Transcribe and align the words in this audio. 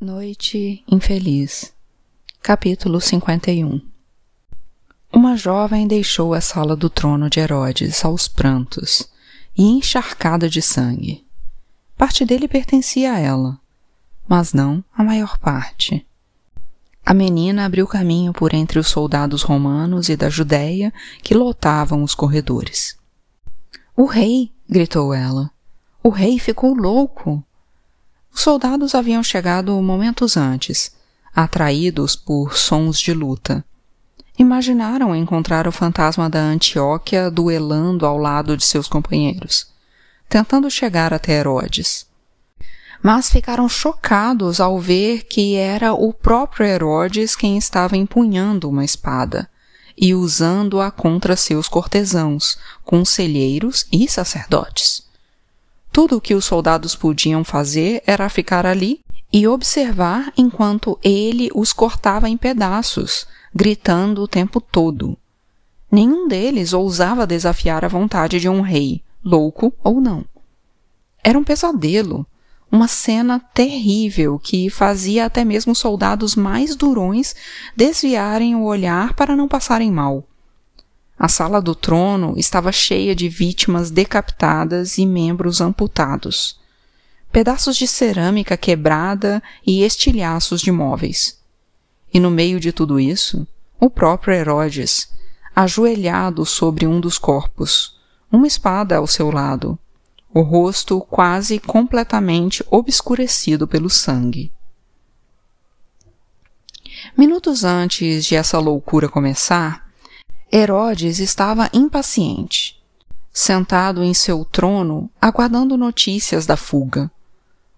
Noite 0.00 0.84
Infeliz 0.86 1.74
Capítulo 2.40 3.00
51 3.00 3.80
Uma 5.12 5.36
jovem 5.36 5.88
deixou 5.88 6.34
a 6.34 6.40
sala 6.40 6.76
do 6.76 6.88
trono 6.88 7.28
de 7.28 7.40
Herodes 7.40 8.04
aos 8.04 8.28
prantos 8.28 9.10
e 9.56 9.64
encharcada 9.64 10.48
de 10.48 10.62
sangue. 10.62 11.26
Parte 11.96 12.24
dele 12.24 12.46
pertencia 12.46 13.12
a 13.12 13.18
ela, 13.18 13.58
mas 14.28 14.52
não 14.52 14.84
a 14.96 15.02
maior 15.02 15.36
parte. 15.36 16.06
A 17.04 17.12
menina 17.12 17.64
abriu 17.64 17.84
caminho 17.84 18.32
por 18.32 18.54
entre 18.54 18.78
os 18.78 18.86
soldados 18.86 19.42
romanos 19.42 20.08
e 20.08 20.16
da 20.16 20.30
Judéia 20.30 20.94
que 21.24 21.34
lotavam 21.34 22.04
os 22.04 22.14
corredores. 22.14 22.96
O 23.96 24.04
rei! 24.04 24.52
gritou 24.70 25.12
ela. 25.12 25.50
O 26.04 26.08
rei 26.08 26.38
ficou 26.38 26.72
louco! 26.72 27.44
Os 28.38 28.44
soldados 28.44 28.94
haviam 28.94 29.20
chegado 29.20 29.72
momentos 29.82 30.36
antes, 30.36 30.92
atraídos 31.34 32.14
por 32.14 32.56
sons 32.56 33.00
de 33.00 33.12
luta. 33.12 33.64
Imaginaram 34.38 35.12
encontrar 35.12 35.66
o 35.66 35.72
fantasma 35.72 36.30
da 36.30 36.38
Antioquia 36.38 37.32
duelando 37.32 38.06
ao 38.06 38.16
lado 38.16 38.56
de 38.56 38.64
seus 38.64 38.86
companheiros, 38.86 39.66
tentando 40.28 40.70
chegar 40.70 41.12
até 41.12 41.32
Herodes. 41.32 42.06
Mas 43.02 43.28
ficaram 43.28 43.68
chocados 43.68 44.60
ao 44.60 44.78
ver 44.78 45.24
que 45.24 45.56
era 45.56 45.92
o 45.92 46.12
próprio 46.12 46.64
Herodes 46.64 47.34
quem 47.34 47.58
estava 47.58 47.96
empunhando 47.96 48.70
uma 48.70 48.84
espada 48.84 49.50
e 49.96 50.14
usando-a 50.14 50.92
contra 50.92 51.34
seus 51.34 51.66
cortesãos, 51.66 52.56
conselheiros 52.84 53.84
e 53.90 54.08
sacerdotes. 54.08 55.07
Tudo 55.92 56.16
o 56.16 56.20
que 56.20 56.34
os 56.34 56.44
soldados 56.44 56.94
podiam 56.94 57.42
fazer 57.44 58.02
era 58.06 58.28
ficar 58.28 58.66
ali 58.66 59.00
e 59.32 59.46
observar 59.46 60.32
enquanto 60.36 60.98
ele 61.02 61.50
os 61.54 61.72
cortava 61.72 62.28
em 62.28 62.36
pedaços, 62.36 63.26
gritando 63.54 64.22
o 64.22 64.28
tempo 64.28 64.60
todo. 64.60 65.16
Nenhum 65.90 66.28
deles 66.28 66.72
ousava 66.72 67.26
desafiar 67.26 67.84
a 67.84 67.88
vontade 67.88 68.38
de 68.40 68.48
um 68.48 68.60
rei, 68.60 69.02
louco 69.24 69.72
ou 69.82 70.00
não. 70.00 70.24
Era 71.22 71.38
um 71.38 71.44
pesadelo, 71.44 72.26
uma 72.70 72.86
cena 72.86 73.40
terrível 73.54 74.38
que 74.38 74.68
fazia 74.68 75.24
até 75.24 75.44
mesmo 75.44 75.74
soldados 75.74 76.36
mais 76.36 76.76
durões 76.76 77.34
desviarem 77.74 78.54
o 78.54 78.64
olhar 78.64 79.14
para 79.14 79.34
não 79.34 79.48
passarem 79.48 79.90
mal. 79.90 80.24
A 81.18 81.26
sala 81.26 81.60
do 81.60 81.74
trono 81.74 82.34
estava 82.36 82.70
cheia 82.70 83.12
de 83.12 83.28
vítimas 83.28 83.90
decapitadas 83.90 84.98
e 84.98 85.06
membros 85.06 85.60
amputados, 85.60 86.60
pedaços 87.32 87.76
de 87.76 87.88
cerâmica 87.88 88.56
quebrada 88.56 89.42
e 89.66 89.82
estilhaços 89.82 90.60
de 90.60 90.70
móveis. 90.70 91.42
E 92.14 92.20
no 92.20 92.30
meio 92.30 92.60
de 92.60 92.72
tudo 92.72 93.00
isso, 93.00 93.46
o 93.80 93.90
próprio 93.90 94.32
Herodes, 94.32 95.08
ajoelhado 95.54 96.46
sobre 96.46 96.86
um 96.86 97.00
dos 97.00 97.18
corpos, 97.18 97.98
uma 98.30 98.46
espada 98.46 98.96
ao 98.96 99.06
seu 99.06 99.30
lado, 99.30 99.76
o 100.32 100.42
rosto 100.42 101.00
quase 101.00 101.58
completamente 101.58 102.64
obscurecido 102.70 103.66
pelo 103.66 103.90
sangue. 103.90 104.52
Minutos 107.16 107.64
antes 107.64 108.24
de 108.24 108.36
essa 108.36 108.58
loucura 108.58 109.08
começar, 109.08 109.87
Herodes 110.50 111.18
estava 111.18 111.68
impaciente, 111.74 112.82
sentado 113.30 114.02
em 114.02 114.14
seu 114.14 114.46
trono, 114.46 115.10
aguardando 115.20 115.76
notícias 115.76 116.46
da 116.46 116.56
fuga. 116.56 117.10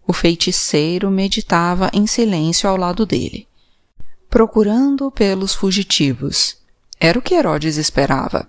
O 0.06 0.12
feiticeiro 0.12 1.10
meditava 1.10 1.90
em 1.92 2.06
silêncio 2.06 2.68
ao 2.68 2.76
lado 2.76 3.04
dele, 3.04 3.48
procurando 4.28 5.10
pelos 5.10 5.52
fugitivos. 5.52 6.58
Era 7.00 7.18
o 7.18 7.22
que 7.22 7.34
Herodes 7.34 7.76
esperava, 7.76 8.48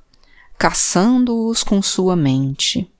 caçando-os 0.55 1.63
com 1.63 1.81
sua 1.81 2.15
mente. 2.15 2.91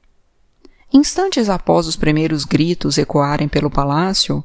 Instantes 0.92 1.50
após 1.50 1.86
os 1.86 1.96
primeiros 1.96 2.46
gritos 2.46 2.98
ecoarem 2.98 3.48
pelo 3.48 3.70
palácio, 3.70 4.44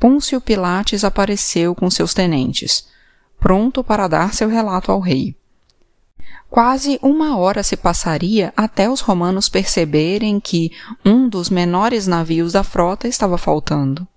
Pôncio 0.00 0.40
Pilates 0.40 1.04
apareceu 1.04 1.76
com 1.76 1.88
seus 1.88 2.12
tenentes, 2.12 2.88
pronto 3.38 3.84
para 3.84 4.08
dar 4.08 4.34
seu 4.34 4.48
relato 4.48 4.90
ao 4.90 4.98
rei. 4.98 5.37
Quase 6.50 6.98
uma 7.02 7.36
hora 7.36 7.62
se 7.62 7.76
passaria 7.76 8.52
até 8.56 8.88
os 8.88 9.00
romanos 9.00 9.48
perceberem 9.48 10.40
que 10.40 10.72
um 11.04 11.28
dos 11.28 11.50
menores 11.50 12.06
navios 12.06 12.52
da 12.52 12.62
frota 12.62 13.06
estava 13.06 13.36
faltando. 13.36 14.08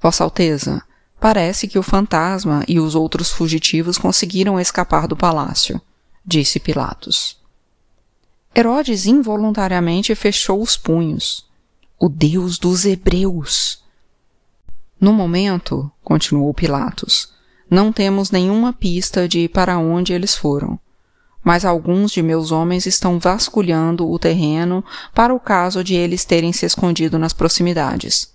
Vossa 0.00 0.24
Alteza, 0.24 0.82
parece 1.20 1.68
que 1.68 1.78
o 1.78 1.82
fantasma 1.82 2.64
e 2.66 2.80
os 2.80 2.96
outros 2.96 3.30
fugitivos 3.30 3.96
conseguiram 3.96 4.58
escapar 4.58 5.06
do 5.06 5.16
palácio, 5.16 5.80
disse 6.26 6.58
Pilatos. 6.58 7.40
Herodes 8.54 9.06
involuntariamente 9.06 10.14
fechou 10.16 10.60
os 10.60 10.76
punhos. 10.76 11.48
O 12.00 12.08
Deus 12.08 12.58
dos 12.58 12.84
Hebreus! 12.84 13.80
No 15.00 15.12
momento, 15.12 15.90
continuou 16.02 16.52
Pilatos, 16.52 17.32
não 17.70 17.92
temos 17.92 18.32
nenhuma 18.32 18.72
pista 18.72 19.28
de 19.28 19.48
para 19.48 19.78
onde 19.78 20.12
eles 20.12 20.34
foram 20.34 20.78
mas 21.42 21.64
alguns 21.64 22.12
de 22.12 22.22
meus 22.22 22.52
homens 22.52 22.86
estão 22.86 23.18
vasculhando 23.18 24.10
o 24.10 24.18
terreno 24.18 24.84
para 25.14 25.34
o 25.34 25.40
caso 25.40 25.82
de 25.82 25.94
eles 25.94 26.24
terem 26.24 26.52
se 26.52 26.64
escondido 26.64 27.18
nas 27.18 27.32
proximidades. 27.32 28.32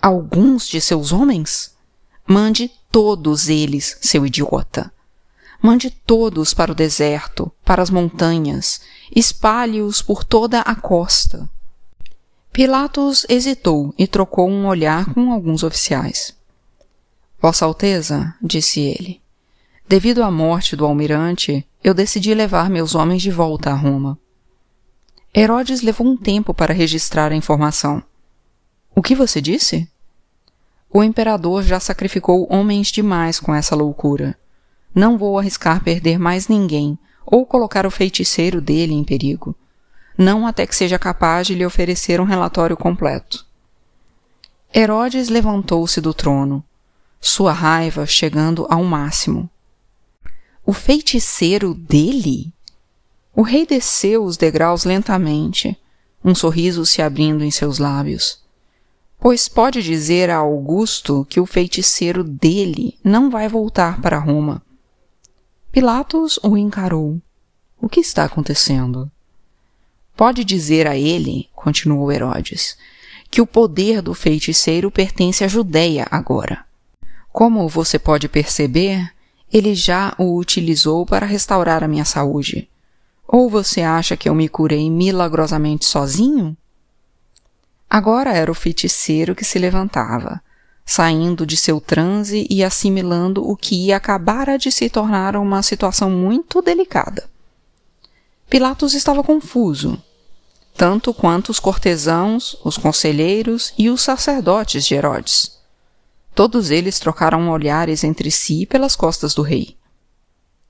Alguns 0.00 0.66
de 0.66 0.80
seus 0.80 1.12
homens? 1.12 1.74
Mande 2.26 2.70
todos 2.90 3.48
eles, 3.48 3.98
seu 4.00 4.26
idiota. 4.26 4.92
Mande 5.62 5.90
todos 5.90 6.52
para 6.52 6.72
o 6.72 6.74
deserto, 6.74 7.50
para 7.64 7.82
as 7.82 7.88
montanhas, 7.88 8.82
espalhe-os 9.14 10.02
por 10.02 10.22
toda 10.22 10.60
a 10.60 10.74
costa. 10.74 11.48
Pilatos 12.52 13.24
hesitou 13.28 13.94
e 13.98 14.06
trocou 14.06 14.48
um 14.48 14.66
olhar 14.66 15.12
com 15.14 15.32
alguns 15.32 15.62
oficiais. 15.62 16.36
Vossa 17.40 17.64
Alteza, 17.64 18.34
disse 18.42 18.80
ele, 18.80 19.20
devido 19.88 20.22
à 20.22 20.30
morte 20.30 20.76
do 20.76 20.84
almirante, 20.84 21.66
eu 21.84 21.92
decidi 21.92 22.32
levar 22.32 22.70
meus 22.70 22.94
homens 22.94 23.20
de 23.20 23.30
volta 23.30 23.70
a 23.70 23.74
Roma. 23.74 24.18
Herodes 25.36 25.82
levou 25.82 26.06
um 26.06 26.16
tempo 26.16 26.54
para 26.54 26.72
registrar 26.72 27.30
a 27.30 27.36
informação. 27.36 28.02
O 28.96 29.02
que 29.02 29.14
você 29.14 29.38
disse? 29.38 29.86
O 30.90 31.04
imperador 31.04 31.62
já 31.62 31.78
sacrificou 31.78 32.46
homens 32.50 32.88
demais 32.88 33.38
com 33.38 33.54
essa 33.54 33.76
loucura. 33.76 34.34
Não 34.94 35.18
vou 35.18 35.38
arriscar 35.38 35.84
perder 35.84 36.18
mais 36.18 36.48
ninguém 36.48 36.98
ou 37.26 37.44
colocar 37.44 37.84
o 37.84 37.90
feiticeiro 37.90 38.62
dele 38.62 38.94
em 38.94 39.04
perigo. 39.04 39.54
Não 40.16 40.46
até 40.46 40.66
que 40.66 40.74
seja 40.74 40.98
capaz 40.98 41.46
de 41.46 41.54
lhe 41.54 41.66
oferecer 41.66 42.18
um 42.18 42.24
relatório 42.24 42.78
completo. 42.78 43.44
Herodes 44.74 45.28
levantou-se 45.28 46.00
do 46.00 46.14
trono, 46.14 46.64
sua 47.20 47.52
raiva 47.52 48.06
chegando 48.06 48.66
ao 48.70 48.82
máximo. 48.84 49.50
O 50.66 50.72
feiticeiro 50.72 51.74
dele? 51.74 52.50
O 53.36 53.42
rei 53.42 53.66
desceu 53.66 54.24
os 54.24 54.38
degraus 54.38 54.84
lentamente, 54.84 55.78
um 56.24 56.34
sorriso 56.34 56.86
se 56.86 57.02
abrindo 57.02 57.44
em 57.44 57.50
seus 57.50 57.78
lábios. 57.78 58.42
Pois 59.20 59.46
pode 59.46 59.82
dizer 59.82 60.30
a 60.30 60.36
Augusto 60.36 61.26
que 61.28 61.38
o 61.38 61.44
feiticeiro 61.44 62.24
dele 62.24 62.98
não 63.04 63.28
vai 63.28 63.46
voltar 63.46 64.00
para 64.00 64.18
Roma. 64.18 64.62
Pilatos 65.70 66.38
o 66.42 66.56
encarou. 66.56 67.20
O 67.78 67.86
que 67.86 68.00
está 68.00 68.24
acontecendo? 68.24 69.10
Pode 70.16 70.44
dizer 70.44 70.86
a 70.86 70.96
ele, 70.96 71.50
continuou 71.54 72.10
Herodes, 72.10 72.78
que 73.30 73.42
o 73.42 73.46
poder 73.46 74.00
do 74.00 74.14
feiticeiro 74.14 74.90
pertence 74.90 75.44
à 75.44 75.48
Judéia 75.48 76.06
agora. 76.10 76.64
Como 77.30 77.68
você 77.68 77.98
pode 77.98 78.28
perceber, 78.28 79.13
ele 79.54 79.72
já 79.72 80.12
o 80.18 80.36
utilizou 80.36 81.06
para 81.06 81.24
restaurar 81.24 81.84
a 81.84 81.86
minha 81.86 82.04
saúde. 82.04 82.68
Ou 83.24 83.48
você 83.48 83.82
acha 83.82 84.16
que 84.16 84.28
eu 84.28 84.34
me 84.34 84.48
curei 84.48 84.90
milagrosamente 84.90 85.84
sozinho? 85.84 86.56
Agora 87.88 88.32
era 88.32 88.50
o 88.50 88.54
feiticeiro 88.54 89.32
que 89.32 89.44
se 89.44 89.56
levantava, 89.60 90.42
saindo 90.84 91.46
de 91.46 91.56
seu 91.56 91.80
transe 91.80 92.48
e 92.50 92.64
assimilando 92.64 93.48
o 93.48 93.56
que 93.56 93.76
ia 93.76 93.96
acabar 93.96 94.58
de 94.58 94.72
se 94.72 94.90
tornar 94.90 95.36
uma 95.36 95.62
situação 95.62 96.10
muito 96.10 96.60
delicada. 96.60 97.30
Pilatos 98.50 98.92
estava 98.92 99.22
confuso, 99.22 100.02
tanto 100.76 101.14
quanto 101.14 101.50
os 101.50 101.60
cortesãos, 101.60 102.56
os 102.64 102.76
conselheiros 102.76 103.72
e 103.78 103.88
os 103.88 104.02
sacerdotes 104.02 104.84
de 104.84 104.96
Herodes. 104.96 105.53
Todos 106.34 106.70
eles 106.70 106.98
trocaram 106.98 107.48
olhares 107.48 108.02
entre 108.02 108.30
si 108.30 108.66
pelas 108.66 108.96
costas 108.96 109.34
do 109.34 109.42
rei. 109.42 109.76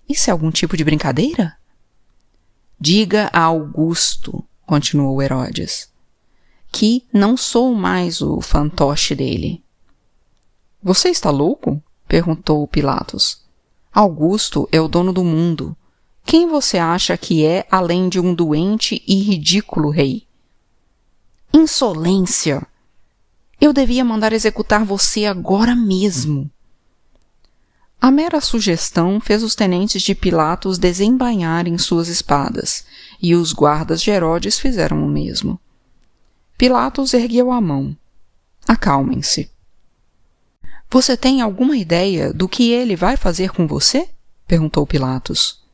Isso 0.06 0.28
é 0.28 0.32
algum 0.32 0.50
tipo 0.50 0.76
de 0.76 0.84
brincadeira? 0.84 1.56
Diga 2.78 3.30
a 3.32 3.40
Augusto, 3.44 4.44
continuou 4.66 5.22
Herodes, 5.22 5.90
que 6.70 7.06
não 7.10 7.34
sou 7.36 7.74
mais 7.74 8.20
o 8.20 8.42
fantoche 8.42 9.14
dele. 9.14 9.64
Você 10.82 11.08
está 11.08 11.30
louco? 11.30 11.82
perguntou 12.06 12.68
Pilatos. 12.68 13.42
Augusto 13.90 14.68
é 14.70 14.78
o 14.80 14.88
dono 14.88 15.14
do 15.14 15.24
mundo. 15.24 15.74
Quem 16.26 16.46
você 16.46 16.76
acha 16.76 17.16
que 17.16 17.46
é 17.46 17.66
além 17.70 18.10
de 18.10 18.20
um 18.20 18.34
doente 18.34 19.02
e 19.06 19.22
ridículo 19.22 19.88
rei? 19.88 20.26
Insolência! 21.54 22.66
Eu 23.64 23.72
devia 23.72 24.04
mandar 24.04 24.34
executar 24.34 24.84
você 24.84 25.24
agora 25.24 25.74
mesmo. 25.74 26.50
A 27.98 28.10
mera 28.10 28.38
sugestão 28.38 29.18
fez 29.18 29.42
os 29.42 29.54
tenentes 29.54 30.02
de 30.02 30.14
Pilatos 30.14 30.76
desembainharem 30.76 31.78
suas 31.78 32.08
espadas, 32.08 32.84
e 33.22 33.34
os 33.34 33.54
guardas 33.54 34.02
de 34.02 34.10
Herodes 34.10 34.58
fizeram 34.58 35.02
o 35.02 35.08
mesmo. 35.08 35.58
Pilatos 36.58 37.14
ergueu 37.14 37.50
a 37.50 37.58
mão. 37.58 37.96
Acalmem-se. 38.68 39.50
Você 40.90 41.16
tem 41.16 41.40
alguma 41.40 41.74
ideia 41.74 42.34
do 42.34 42.46
que 42.46 42.70
ele 42.70 42.94
vai 42.94 43.16
fazer 43.16 43.50
com 43.50 43.66
você? 43.66 44.10
perguntou 44.46 44.86
Pilatos. 44.86 45.64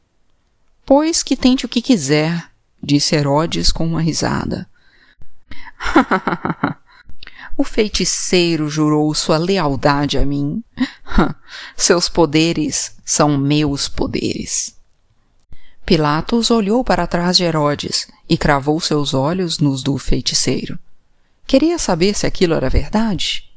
Pois 0.87 1.25
que 1.25 1.37
tente 1.37 1.67
o 1.67 1.69
que 1.69 1.83
quiser, 1.83 2.53
disse 2.81 3.17
Herodes 3.17 3.73
com 3.73 3.85
uma 3.85 4.01
risada. 4.01 4.71
o 7.57 7.65
feiticeiro 7.65 8.69
jurou 8.69 9.15
sua 9.15 9.37
lealdade 9.37 10.19
a 10.19 10.25
mim. 10.25 10.63
Seus 11.77 12.09
poderes 12.09 12.97
são 13.05 13.37
meus 13.37 13.89
poderes. 13.89 14.77
Pilatos 15.85 16.51
olhou 16.51 16.85
para 16.85 17.07
trás 17.07 17.37
de 17.37 17.45
Herodes 17.45 18.09
e 18.29 18.37
cravou 18.37 18.81
seus 18.81 19.13
olhos 19.13 19.59
nos 19.59 19.83
do 19.83 19.99
feiticeiro. 19.99 20.79
Queria 21.47 21.79
saber 21.79 22.15
se 22.15 22.27
aquilo 22.27 22.55
era 22.55 22.71
verdade. 22.71 23.51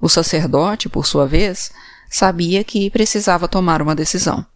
O 0.00 0.08
sacerdote, 0.08 0.88
por 0.88 1.04
sua 1.04 1.26
vez, 1.26 1.72
sabia 2.08 2.62
que 2.62 2.88
precisava 2.90 3.48
tomar 3.48 3.82
uma 3.82 3.94
decisão. 3.94 4.46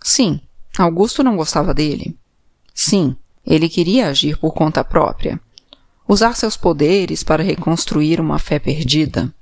Sim, 0.00 0.40
Augusto 0.78 1.22
não 1.22 1.36
gostava 1.36 1.74
dele. 1.74 2.16
Sim, 2.72 3.16
ele 3.44 3.68
queria 3.68 4.08
agir 4.08 4.38
por 4.38 4.52
conta 4.52 4.84
própria, 4.84 5.40
usar 6.12 6.36
seus 6.36 6.56
poderes 6.56 7.22
para 7.22 7.42
reconstruir 7.42 8.20
uma 8.20 8.38
fé 8.38 8.58
perdida. 8.58 9.32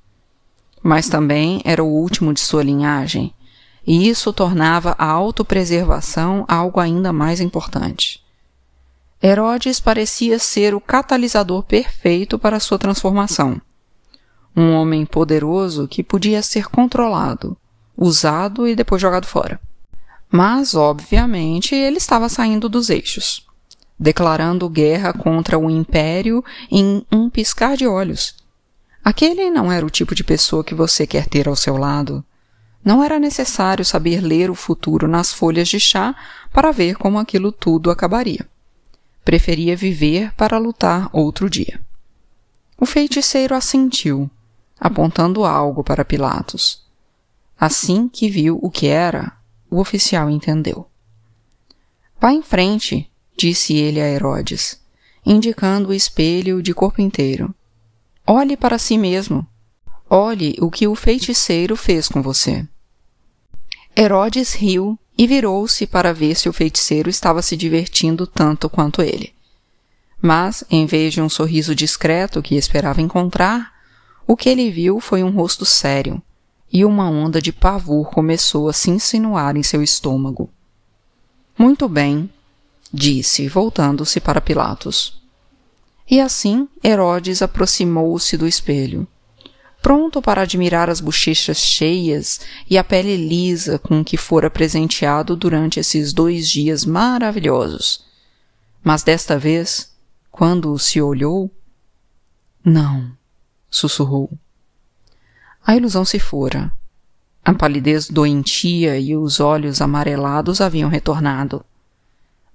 Mas 0.82 1.08
também 1.08 1.61
era 1.64 1.82
o 1.82 1.88
último 1.88 2.32
de 2.32 2.40
sua 2.40 2.62
linhagem, 2.62 3.34
e 3.87 4.08
isso 4.08 4.32
tornava 4.32 4.94
a 4.99 5.06
autopreservação 5.06 6.44
algo 6.49 6.81
ainda 6.81 7.12
mais 7.12 7.40
importante. 7.40 8.22
Herodes 9.22 9.81
parecia 9.81 10.38
ser 10.38 10.75
o 10.75 10.81
catalisador 10.81 11.62
perfeito 11.62 12.38
para 12.38 12.61
sua 12.61 12.78
transformação 12.78 13.61
um 14.56 14.73
homem 14.73 15.06
poderoso 15.06 15.87
que 15.87 16.02
podia 16.02 16.43
ser 16.43 16.69
controlado, 16.69 17.56
usado 17.96 18.66
e 18.66 18.75
depois 18.75 19.00
jogado 19.00 19.26
fora. 19.26 19.61
Mas, 20.31 20.75
obviamente, 20.75 21.75
ele 21.75 21.99
estava 21.99 22.28
saindo 22.28 22.69
dos 22.69 22.90
eixos, 22.90 23.46
declarando 24.00 24.67
guerra 24.67 25.12
contra 25.12 25.58
o 25.58 25.69
império 25.69 26.43
em 26.70 27.05
um 27.12 27.29
piscar 27.29 27.76
de 27.76 27.87
olhos. 27.87 28.35
Aquele 29.05 29.50
não 29.50 29.70
era 29.70 29.85
o 29.85 29.91
tipo 29.91 30.14
de 30.14 30.25
pessoa 30.25 30.64
que 30.64 30.75
você 30.75 31.06
quer 31.06 31.26
ter 31.26 31.47
ao 31.47 31.55
seu 31.55 31.76
lado. 31.76 32.25
Não 32.82 33.05
era 33.05 33.19
necessário 33.19 33.85
saber 33.85 34.23
ler 34.23 34.50
o 34.50 34.55
futuro 34.55 35.06
nas 35.06 35.31
folhas 35.31 35.69
de 35.69 35.79
chá 35.79 36.17
para 36.50 36.73
ver 36.73 36.97
como 36.97 37.19
aquilo 37.19 37.52
tudo 37.52 37.91
acabaria. 37.91 38.49
Preferia 39.23 39.76
viver 39.76 40.32
para 40.35 40.56
lutar 40.56 41.11
outro 41.12 41.50
dia. 41.50 41.79
O 42.79 42.87
feiticeiro 42.87 43.55
assentiu 43.55 44.31
apontando 44.81 45.44
algo 45.44 45.85
para 45.85 46.06
Pilatos. 46.06 46.82
Assim 47.58 48.08
que 48.08 48.31
viu 48.31 48.58
o 48.62 48.70
que 48.70 48.87
era, 48.87 49.37
o 49.70 49.79
oficial 49.79 50.31
entendeu. 50.31 50.87
Vá 52.19 52.32
em 52.32 52.43
frente, 52.43 53.09
disse 53.40 53.75
ele 53.75 53.98
a 54.02 54.06
Herodes, 54.06 54.78
indicando 55.25 55.88
o 55.88 55.94
espelho 55.94 56.62
de 56.62 56.75
corpo 56.75 57.00
inteiro. 57.00 57.54
Olhe 58.26 58.54
para 58.54 58.76
si 58.76 58.98
mesmo. 58.98 59.46
Olhe 60.10 60.56
o 60.60 60.70
que 60.70 60.87
o 60.87 60.94
feiticeiro 60.94 61.75
fez 61.75 62.06
com 62.06 62.20
você. 62.20 62.69
Herodes 63.96 64.52
riu 64.52 64.98
e 65.16 65.26
virou-se 65.26 65.87
para 65.87 66.12
ver 66.12 66.34
se 66.34 66.50
o 66.50 66.52
feiticeiro 66.52 67.08
estava 67.08 67.40
se 67.40 67.56
divertindo 67.56 68.26
tanto 68.26 68.69
quanto 68.69 69.00
ele. 69.00 69.32
Mas, 70.20 70.62
em 70.70 70.84
vez 70.84 71.14
de 71.14 71.22
um 71.22 71.28
sorriso 71.31 71.75
discreto 71.75 72.42
que 72.42 72.56
esperava 72.56 73.00
encontrar, 73.00 73.72
o 74.26 74.37
que 74.37 74.50
ele 74.50 74.70
viu 74.70 75.00
foi 75.00 75.22
um 75.22 75.31
rosto 75.31 75.64
sério, 75.64 76.22
e 76.70 76.84
uma 76.84 77.08
onda 77.08 77.40
de 77.40 77.52
pavor 77.52 78.10
começou 78.10 78.69
a 78.69 78.72
se 78.75 78.90
insinuar 78.90 79.56
em 79.56 79.62
seu 79.62 79.82
estômago. 79.82 80.50
Muito 81.58 81.88
bem, 81.88 82.31
disse, 82.92 83.48
voltando-se 83.48 84.20
para 84.20 84.40
Pilatos. 84.40 85.20
E 86.10 86.20
assim 86.20 86.69
Herodes 86.82 87.40
aproximou-se 87.40 88.37
do 88.37 88.46
espelho, 88.46 89.06
pronto 89.81 90.20
para 90.20 90.42
admirar 90.42 90.90
as 90.90 91.00
bochechas 91.00 91.58
cheias 91.58 92.40
e 92.69 92.76
a 92.76 92.84
pele 92.84 93.16
lisa 93.16 93.78
com 93.78 94.04
que 94.04 94.16
fora 94.16 94.50
presenteado 94.50 95.37
durante 95.37 95.78
esses 95.78 96.12
dois 96.12 96.48
dias 96.48 96.84
maravilhosos. 96.84 98.04
Mas 98.82 99.02
desta 99.02 99.38
vez, 99.38 99.92
quando 100.31 100.76
se 100.78 101.00
olhou, 101.00 101.50
não 102.64 103.12
sussurrou. 103.70 104.31
A 105.64 105.76
ilusão 105.76 106.04
se 106.04 106.19
fora. 106.19 106.72
A 107.44 107.54
palidez 107.54 108.08
doentia 108.08 108.98
e 108.98 109.16
os 109.16 109.38
olhos 109.40 109.81
amarelados 109.81 110.60
haviam 110.60 110.90
retornado. 110.90 111.64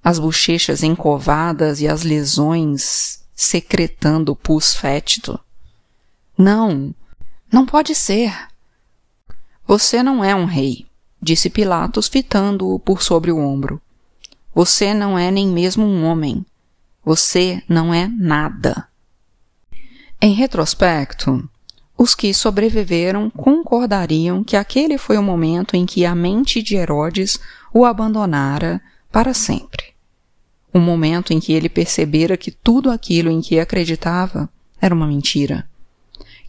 As 0.06 0.20
bochechas 0.20 0.84
encovadas 0.84 1.82
e 1.82 1.88
as 1.88 2.04
lesões 2.04 3.26
secretando 3.36 4.36
pus 4.36 4.76
fétido. 4.76 5.40
Não, 6.38 6.94
não 7.52 7.66
pode 7.66 7.96
ser. 7.96 8.32
Você 9.66 10.04
não 10.04 10.24
é 10.24 10.36
um 10.36 10.46
rei, 10.46 10.86
disse 11.20 11.50
Pilatos, 11.50 12.08
fitando-o 12.08 12.78
por 12.78 13.02
sobre 13.02 13.32
o 13.32 13.40
ombro. 13.40 13.82
Você 14.54 14.94
não 14.94 15.18
é 15.18 15.32
nem 15.32 15.48
mesmo 15.48 15.84
um 15.84 16.06
homem. 16.06 16.46
Você 17.04 17.64
não 17.68 17.92
é 17.92 18.08
nada. 18.08 18.88
Em 20.22 20.34
retrospecto, 20.34 21.50
os 21.98 22.14
que 22.14 22.32
sobreviveram 22.32 23.32
concordariam 23.32 24.44
que 24.44 24.56
aquele 24.56 25.00
foi 25.00 25.18
o 25.18 25.24
momento 25.24 25.76
em 25.76 25.84
que 25.84 26.06
a 26.06 26.14
mente 26.14 26.62
de 26.62 26.76
Herodes 26.76 27.40
o 27.74 27.86
abandonara 27.86 28.80
para 29.12 29.34
sempre. 29.34 29.95
O 30.76 30.80
momento 30.82 31.32
em 31.32 31.40
que 31.40 31.54
ele 31.54 31.70
percebera 31.70 32.36
que 32.36 32.52
tudo 32.52 32.92
aquilo 32.92 33.32
em 33.32 33.40
que 33.40 33.62
acreditava 33.62 34.50
era 34.82 34.94
uma 34.94 35.08
mentira. 35.08 35.66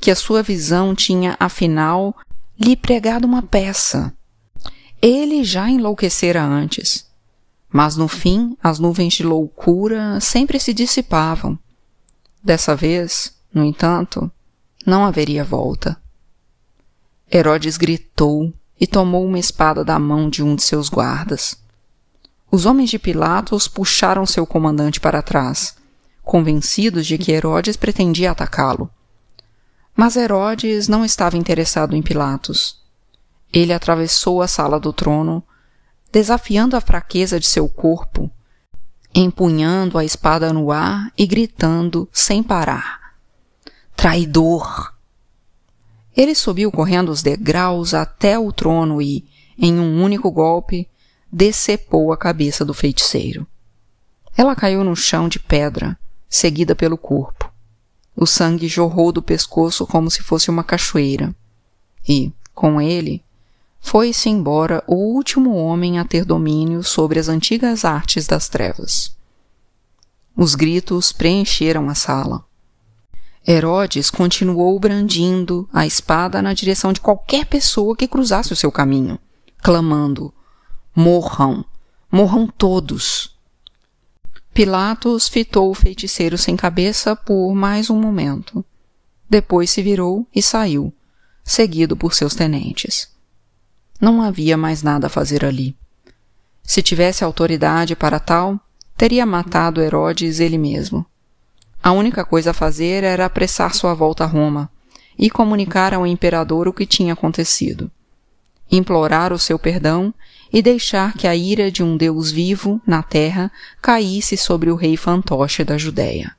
Que 0.00 0.10
a 0.10 0.16
sua 0.16 0.42
visão 0.42 0.96
tinha, 0.96 1.36
afinal, 1.38 2.12
lhe 2.58 2.74
pregado 2.74 3.24
uma 3.24 3.40
peça. 3.40 4.12
Ele 5.00 5.44
já 5.44 5.70
enlouquecera 5.70 6.42
antes. 6.42 7.06
Mas 7.72 7.96
no 7.96 8.08
fim, 8.08 8.56
as 8.60 8.80
nuvens 8.80 9.14
de 9.14 9.22
loucura 9.22 10.18
sempre 10.18 10.58
se 10.58 10.74
dissipavam. 10.74 11.56
Dessa 12.42 12.74
vez, 12.74 13.32
no 13.54 13.62
entanto, 13.64 14.28
não 14.84 15.04
haveria 15.04 15.44
volta. 15.44 15.96
Herodes 17.32 17.76
gritou 17.76 18.52
e 18.80 18.88
tomou 18.88 19.24
uma 19.24 19.38
espada 19.38 19.84
da 19.84 20.00
mão 20.00 20.28
de 20.28 20.42
um 20.42 20.56
de 20.56 20.64
seus 20.64 20.88
guardas. 20.88 21.64
Os 22.50 22.64
homens 22.64 22.90
de 22.90 22.98
Pilatos 22.98 23.66
puxaram 23.66 24.24
seu 24.24 24.46
comandante 24.46 25.00
para 25.00 25.22
trás, 25.22 25.76
convencidos 26.22 27.06
de 27.06 27.18
que 27.18 27.32
Herodes 27.32 27.76
pretendia 27.76 28.30
atacá-lo. 28.30 28.90
Mas 29.94 30.16
Herodes 30.16 30.88
não 30.88 31.04
estava 31.04 31.36
interessado 31.36 31.96
em 31.96 32.02
Pilatos. 32.02 32.80
Ele 33.52 33.72
atravessou 33.72 34.42
a 34.42 34.48
sala 34.48 34.78
do 34.78 34.92
trono, 34.92 35.42
desafiando 36.12 36.76
a 36.76 36.80
fraqueza 36.80 37.40
de 37.40 37.46
seu 37.46 37.68
corpo, 37.68 38.30
empunhando 39.14 39.98
a 39.98 40.04
espada 40.04 40.52
no 40.52 40.70
ar 40.70 41.10
e 41.16 41.26
gritando 41.26 42.08
sem 42.12 42.42
parar: 42.42 43.14
Traidor! 43.96 44.94
Ele 46.16 46.34
subiu 46.34 46.70
correndo 46.70 47.10
os 47.10 47.22
degraus 47.22 47.92
até 47.92 48.38
o 48.38 48.52
trono 48.52 49.02
e, 49.02 49.26
em 49.58 49.78
um 49.78 50.02
único 50.02 50.30
golpe, 50.30 50.88
decepou 51.30 52.12
a 52.12 52.16
cabeça 52.16 52.64
do 52.64 52.74
feiticeiro. 52.74 53.46
Ela 54.36 54.54
caiu 54.54 54.84
no 54.84 54.94
chão 54.94 55.28
de 55.28 55.38
pedra, 55.38 55.98
seguida 56.28 56.74
pelo 56.74 56.98
corpo. 56.98 57.50
O 58.14 58.26
sangue 58.26 58.68
jorrou 58.68 59.12
do 59.12 59.22
pescoço 59.22 59.86
como 59.86 60.10
se 60.10 60.22
fosse 60.22 60.50
uma 60.50 60.64
cachoeira. 60.64 61.34
E, 62.08 62.32
com 62.54 62.80
ele, 62.80 63.22
foi-se 63.80 64.28
embora 64.28 64.82
o 64.86 64.94
último 64.94 65.54
homem 65.54 65.98
a 65.98 66.04
ter 66.04 66.24
domínio 66.24 66.82
sobre 66.82 67.18
as 67.18 67.28
antigas 67.28 67.84
artes 67.84 68.26
das 68.26 68.48
trevas. 68.48 69.16
Os 70.36 70.54
gritos 70.54 71.12
preencheram 71.12 71.88
a 71.88 71.94
sala. 71.94 72.44
Herodes 73.46 74.10
continuou 74.10 74.78
brandindo 74.80 75.68
a 75.72 75.86
espada 75.86 76.42
na 76.42 76.52
direção 76.52 76.92
de 76.92 77.00
qualquer 77.00 77.46
pessoa 77.46 77.96
que 77.96 78.08
cruzasse 78.08 78.52
o 78.52 78.56
seu 78.56 78.72
caminho, 78.72 79.18
clamando: 79.62 80.34
Morram! 80.98 81.62
Morram 82.10 82.46
todos! 82.46 83.36
Pilatos 84.54 85.28
fitou 85.28 85.70
o 85.70 85.74
feiticeiro 85.74 86.38
sem 86.38 86.56
cabeça 86.56 87.14
por 87.14 87.54
mais 87.54 87.90
um 87.90 88.00
momento. 88.00 88.64
Depois 89.28 89.68
se 89.68 89.82
virou 89.82 90.26
e 90.34 90.40
saiu, 90.40 90.90
seguido 91.44 91.98
por 91.98 92.14
seus 92.14 92.34
tenentes. 92.34 93.14
Não 94.00 94.22
havia 94.22 94.56
mais 94.56 94.82
nada 94.82 95.08
a 95.08 95.10
fazer 95.10 95.44
ali. 95.44 95.76
Se 96.62 96.82
tivesse 96.82 97.22
autoridade 97.22 97.94
para 97.94 98.18
tal, 98.18 98.58
teria 98.96 99.26
matado 99.26 99.82
Herodes 99.82 100.40
ele 100.40 100.56
mesmo. 100.56 101.04
A 101.82 101.92
única 101.92 102.24
coisa 102.24 102.52
a 102.52 102.54
fazer 102.54 103.04
era 103.04 103.26
apressar 103.26 103.74
sua 103.74 103.92
volta 103.92 104.24
a 104.24 104.26
Roma 104.26 104.70
e 105.18 105.28
comunicar 105.28 105.92
ao 105.92 106.06
imperador 106.06 106.66
o 106.66 106.72
que 106.72 106.86
tinha 106.86 107.12
acontecido. 107.12 107.90
Implorar 108.70 109.32
o 109.32 109.38
seu 109.38 109.58
perdão 109.58 110.12
e 110.52 110.60
deixar 110.62 111.14
que 111.14 111.26
a 111.26 111.34
ira 111.34 111.70
de 111.70 111.82
um 111.82 111.96
Deus 111.96 112.30
vivo 112.30 112.80
na 112.86 113.02
terra 113.02 113.50
caísse 113.80 114.36
sobre 114.36 114.70
o 114.70 114.76
rei 114.76 114.96
fantoche 114.96 115.64
da 115.64 115.76
Judéia. 115.78 116.34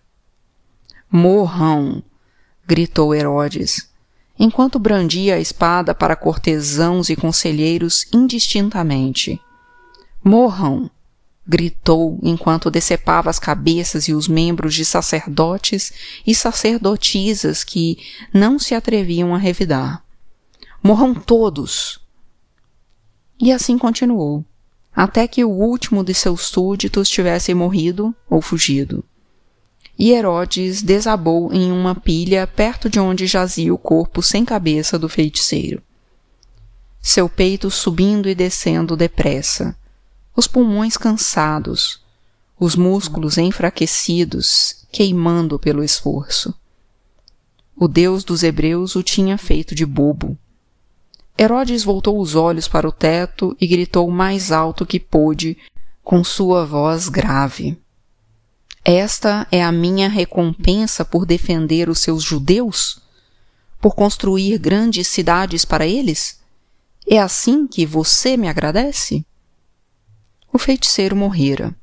Morram! 1.10 2.04
gritou 2.66 3.16
Herodes, 3.16 3.90
enquanto 4.38 4.78
brandia 4.78 5.36
a 5.36 5.40
espada 5.40 5.96
para 5.96 6.16
cortesãos 6.16 7.10
e 7.10 7.16
conselheiros 7.16 8.06
indistintamente. 8.14 9.40
Morram! 10.24 10.92
gritou 11.48 12.20
enquanto 12.22 12.70
decepava 12.70 13.30
as 13.30 13.40
cabeças 13.40 14.10
e 14.10 14.14
os 14.14 14.28
membros 14.28 14.76
de 14.76 14.84
sacerdotes 14.84 15.94
e 16.26 16.36
sacerdotisas 16.36 17.64
que 17.64 17.98
não 18.34 18.60
se 18.60 18.76
atreviam 18.76 19.34
a 19.34 19.38
revidar. 19.38 20.04
Morram 20.84 21.14
todos! 21.14 22.06
E 23.40 23.52
assim 23.52 23.78
continuou, 23.78 24.44
até 24.96 25.28
que 25.28 25.44
o 25.44 25.50
último 25.50 26.04
de 26.04 26.14
seus 26.14 26.42
súditos 26.42 27.10
tivesse 27.10 27.54
morrido 27.54 28.16
ou 28.30 28.42
fugido. 28.42 29.04
E 29.98 30.12
Herodes 30.12 30.82
desabou 30.82 31.54
em 31.54 31.72
uma 31.72 31.96
pilha 31.96 32.46
perto 32.46 32.90
de 32.90 33.00
onde 33.00 33.26
jazia 33.26 33.74
o 33.74 33.78
corpo 33.78 34.22
sem 34.22 34.46
cabeça 34.46 34.98
do 34.98 35.10
feiticeiro. 35.10 35.82
Seu 37.02 37.30
peito 37.30 37.72
subindo 37.72 38.28
e 38.28 38.36
descendo 38.36 38.98
depressa, 38.98 39.76
os 40.36 40.46
pulmões 40.48 40.98
cansados, 40.98 42.02
os 42.60 42.76
músculos 42.76 43.38
enfraquecidos, 43.38 44.86
queimando 44.92 45.58
pelo 45.58 45.84
esforço. 45.84 46.54
O 47.76 47.88
Deus 47.88 48.24
dos 48.24 48.42
Hebreus 48.42 48.96
o 48.96 49.04
tinha 49.04 49.38
feito 49.38 49.76
de 49.76 49.86
bobo. 49.86 50.38
Herodes 51.40 51.84
voltou 51.84 52.20
os 52.20 52.36
olhos 52.36 52.68
para 52.68 52.88
o 52.88 52.92
teto 52.92 53.56
e 53.60 53.68
gritou 53.68 54.10
mais 54.10 54.52
alto 54.52 54.86
que 54.86 55.00
pôde, 55.00 55.58
com 56.04 56.24
sua 56.24 56.66
voz 56.66 57.10
grave. 57.10 57.78
Esta 58.84 59.46
é 59.52 59.64
a 59.64 59.72
minha 59.72 60.08
recompensa 60.08 61.04
por 61.04 61.26
defender 61.26 61.90
os 61.90 62.00
seus 62.00 62.24
judeus? 62.24 63.02
Por 63.80 63.94
construir 63.94 64.58
grandes 64.58 65.08
cidades 65.08 65.66
para 65.66 65.86
eles? 65.86 66.40
É 67.06 67.20
assim 67.20 67.68
que 67.68 67.86
você 67.86 68.36
me 68.38 68.48
agradece? 68.48 69.26
o 70.58 70.60
feiticeiro 70.60 71.16
morrera, 71.16 71.76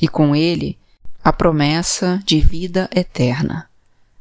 e 0.00 0.06
com 0.06 0.34
ele 0.34 0.78
a 1.24 1.32
promessa 1.32 2.22
de 2.24 2.40
vida 2.40 2.88
eterna, 2.94 3.68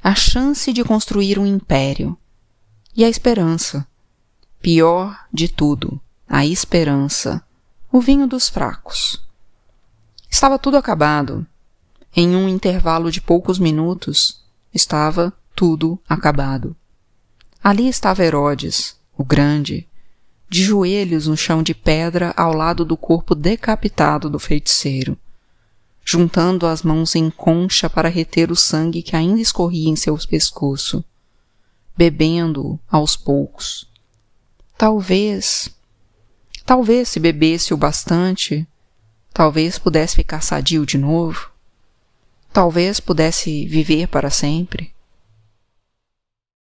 a 0.03 0.15
chance 0.15 0.73
de 0.73 0.83
construir 0.83 1.37
um 1.37 1.45
império 1.45 2.17
e 2.95 3.05
a 3.05 3.09
esperança. 3.09 3.87
Pior 4.61 5.25
de 5.33 5.47
tudo, 5.47 5.99
a 6.29 6.45
esperança, 6.45 7.43
o 7.91 7.99
vinho 7.99 8.27
dos 8.27 8.47
fracos. 8.47 9.19
Estava 10.29 10.59
tudo 10.59 10.77
acabado. 10.77 11.47
Em 12.15 12.35
um 12.35 12.47
intervalo 12.47 13.11
de 13.11 13.19
poucos 13.19 13.57
minutos, 13.57 14.39
estava 14.71 15.33
tudo 15.55 15.99
acabado. 16.07 16.75
Ali 17.63 17.87
estava 17.87 18.23
Herodes, 18.23 18.95
o 19.17 19.23
grande, 19.23 19.87
de 20.47 20.63
joelhos 20.63 21.25
no 21.25 21.35
chão 21.35 21.63
de 21.63 21.73
pedra 21.73 22.31
ao 22.37 22.53
lado 22.53 22.85
do 22.85 22.95
corpo 22.95 23.33
decapitado 23.33 24.29
do 24.29 24.37
feiticeiro, 24.37 25.17
juntando 26.05 26.67
as 26.67 26.83
mãos 26.83 27.15
em 27.15 27.31
concha 27.31 27.89
para 27.89 28.09
reter 28.09 28.51
o 28.51 28.55
sangue 28.55 29.01
que 29.01 29.15
ainda 29.15 29.41
escorria 29.41 29.89
em 29.89 29.95
seu 29.95 30.15
pescoço, 30.29 31.03
bebendo 31.97 32.79
aos 32.87 33.17
poucos. 33.17 33.89
Talvez, 34.81 35.69
talvez 36.65 37.07
se 37.07 37.19
bebesse 37.19 37.71
o 37.71 37.77
bastante, 37.77 38.67
talvez 39.31 39.77
pudesse 39.77 40.15
ficar 40.15 40.41
sadio 40.41 40.87
de 40.87 40.97
novo, 40.97 41.51
talvez 42.51 42.99
pudesse 42.99 43.67
viver 43.67 44.07
para 44.07 44.31
sempre. 44.31 44.91